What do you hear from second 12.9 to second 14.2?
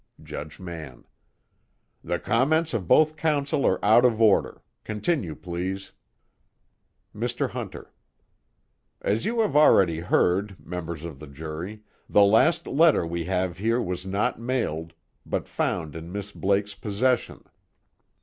we have here was